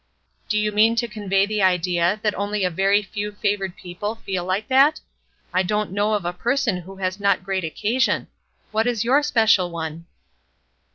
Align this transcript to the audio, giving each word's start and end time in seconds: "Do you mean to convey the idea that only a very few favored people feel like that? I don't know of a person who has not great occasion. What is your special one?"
"Do 0.49 0.57
you 0.57 0.71
mean 0.71 0.95
to 0.95 1.07
convey 1.07 1.45
the 1.45 1.61
idea 1.61 2.19
that 2.23 2.33
only 2.33 2.63
a 2.63 2.71
very 2.71 3.03
few 3.03 3.33
favored 3.33 3.75
people 3.75 4.15
feel 4.15 4.43
like 4.43 4.67
that? 4.67 4.99
I 5.53 5.61
don't 5.61 5.91
know 5.91 6.15
of 6.15 6.25
a 6.25 6.33
person 6.33 6.77
who 6.77 6.95
has 6.95 7.19
not 7.19 7.43
great 7.43 7.63
occasion. 7.63 8.27
What 8.71 8.87
is 8.87 9.03
your 9.05 9.21
special 9.21 9.69
one?" 9.69 10.07